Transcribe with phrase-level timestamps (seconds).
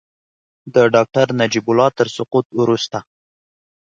[0.73, 2.97] د ډاکټر نجیب الله تر سقوط وروسته.